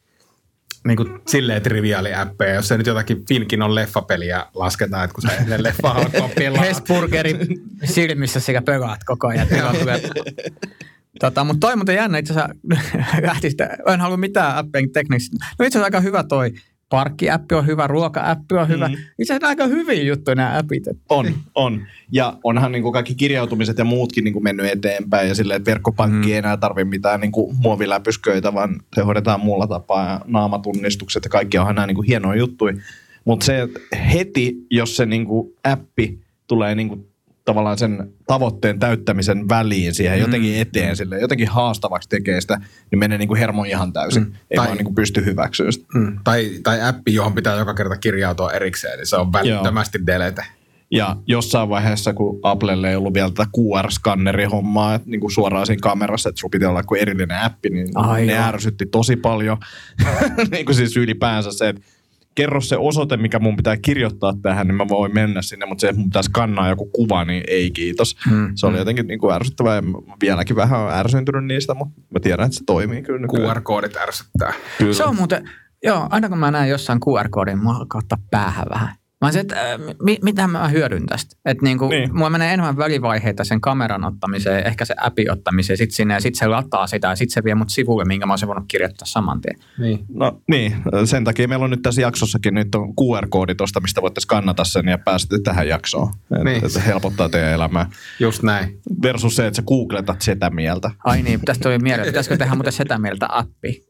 [0.88, 5.22] niin kuin silleen triviaali appeja, jos se nyt jotakin Finkin on leffapeliä lasketaan, että kun
[5.22, 6.62] sä ennen leffa alkaa pelaa.
[6.64, 7.38] Hesburgeri
[7.84, 9.48] silmissä sekä pökaat koko ajan.
[11.20, 12.56] Tota, mutta toi muuten jännä itse asiassa
[13.28, 15.38] lähti sitä, en halua mitään appien teknistä.
[15.60, 16.52] No itse asiassa aika hyvä toi
[16.94, 18.88] parkkiäppi on hyvä, ruoka-appi on hyvä.
[18.88, 18.94] Mm.
[18.94, 20.84] Itse asiassa aika hyviä juttuja nämä appit.
[21.10, 21.82] On, on.
[22.12, 25.72] Ja onhan niin kuin kaikki kirjautumiset ja muutkin niin kuin mennyt eteenpäin ja silleen, että
[25.72, 31.24] verkkopankki ei enää tarvitse mitään niin kuin muoviläpysköitä, vaan se hoidetaan muulla tapaa ja naamatunnistukset
[31.24, 32.74] ja kaikki onhan nämä niin kuin hienoja juttuja.
[33.26, 33.80] Mutta se, että
[34.14, 37.06] heti, jos se niin kuin appi tulee niin kuin
[37.46, 42.58] tavallaan sen tavoitteen täyttämisen väliin siihen jotenkin eteen, sille jotenkin haastavaksi tekee sitä,
[42.92, 44.24] niin menee niin kuin hermo ihan täysin.
[44.24, 44.34] Mm.
[44.52, 45.86] Ei Tai- vaan niin kuin pysty hyväksyä sitä.
[45.96, 46.20] Mm.
[46.24, 50.46] Tai, tai appi, johon pitää joka kerta kirjautua erikseen, niin se on välittömästi delete.
[50.92, 55.80] Ja jossain vaiheessa, kun Applelle ei ollut vielä tätä QR-skanneri-hommaa, että niin kuin suoraan siinä
[55.82, 58.44] kamerassa, että sulla piti olla kuin erillinen appi, niin Ai ne joo.
[58.44, 59.58] ärsytti tosi paljon.
[60.52, 61.82] niin kuin siis ylipäänsä se, että
[62.36, 65.88] kerro se osoite, mikä mun pitää kirjoittaa tähän, niin mä voin mennä sinne, mutta se,
[65.90, 68.16] että mun pitäisi skannaa joku kuva, niin ei kiitos.
[68.32, 68.80] Mm, Se oli mm.
[68.80, 72.58] jotenkin niin kuin ärsyttävää ja mä vieläkin vähän on ärsyntynyt niistä, mutta mä tiedän, että
[72.58, 73.58] se toimii kyllä nykyään.
[73.58, 74.54] QR-koodit ärsyttää.
[74.78, 74.94] Kyllä.
[74.94, 75.50] Se on muuten,
[75.84, 78.96] joo, aina kun mä näen jossain QR-koodin, mä alkaa ottaa päähän vähän.
[79.24, 81.36] Mä olisin, että äh, mi, mitä mä hyödyn tästä?
[81.46, 82.02] Että niinku, Niin.
[82.02, 82.16] niin.
[82.18, 86.36] mulla menee enemmän välivaiheita sen kameran ottamiseen, ehkä se appin ottamiseen, sit sinne, ja sit
[86.36, 89.42] se lataa sitä, ja sit se vie mut sivulle, minkä mä olisin voinut kirjoittaa saman
[89.42, 89.56] tien.
[89.80, 90.00] Niin.
[90.14, 94.22] No niin, sen takia meillä on nyt tässä jaksossakin nyt on QR-koodi tuosta, mistä voitte
[94.22, 96.14] skannata sen ja pääsette tähän jaksoon.
[96.30, 96.46] Niin.
[96.46, 96.66] Niin.
[96.66, 97.90] Että helpottaa teidän elämää.
[98.20, 98.80] Just näin.
[99.02, 100.92] Versus se, että sä googletat sitä mieltä.
[101.04, 103.84] Ai niin, tästä tuli mieleen, pitäisikö tehdä muuten sitä mieltä appi?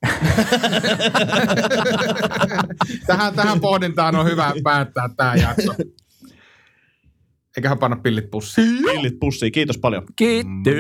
[3.08, 5.74] tähän, tähän pohdintaan on hyvä päättää tämä jakso.
[7.58, 8.84] Eiköhän panna pillit pussiin.
[8.84, 10.06] Pillit pussiin, kiitos paljon.
[10.16, 10.74] Kiitos.